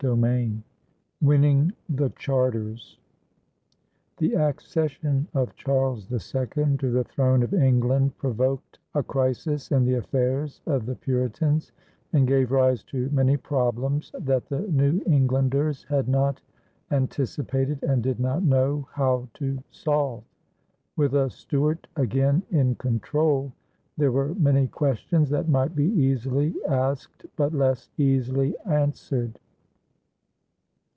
CHAPTER 0.01 0.15
VI 0.15 0.63
WINNING 1.21 1.73
THE 1.87 2.09
CHARTERS 2.15 2.97
The 4.17 4.33
accession 4.35 5.27
of 5.35 5.55
Charles 5.55 6.11
II 6.11 6.77
to 6.77 6.91
the 6.91 7.03
throne 7.07 7.43
of 7.43 7.53
England 7.53 8.17
provoked 8.17 8.79
a 8.95 9.03
crisis 9.03 9.69
in 9.71 9.85
the 9.85 9.93
affairs 9.93 10.59
of 10.65 10.87
the 10.87 10.95
Puritans 10.95 11.71
and 12.13 12.27
gave 12.27 12.49
rise 12.51 12.83
to 12.85 13.11
many 13.11 13.37
problems 13.37 14.11
that 14.19 14.47
the 14.47 14.61
New 14.61 15.01
Englanders 15.05 15.83
had 15.83 16.07
not 16.07 16.41
anticipated 16.89 17.83
and 17.83 18.01
did 18.01 18.19
not 18.19 18.41
know 18.41 18.87
how 18.93 19.27
to 19.35 19.59
solve. 19.69 20.23
With 20.95 21.13
a 21.13 21.29
Stuart 21.29 21.85
again 21.95 22.41
in 22.49 22.73
control, 22.73 23.53
there 23.97 24.11
were 24.11 24.33
many 24.33 24.65
questions 24.65 25.29
that 25.29 25.47
might 25.47 25.75
be 25.75 25.85
easily 25.91 26.55
asked 26.67 27.27
but 27.35 27.53
less 27.53 27.91
easily 27.99 28.55
answered. 28.65 29.37